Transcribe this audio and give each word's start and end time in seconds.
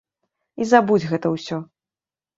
І 0.63 0.67
забудзь 0.71 1.05
гэта 1.13 1.27
ўсё. 1.37 1.57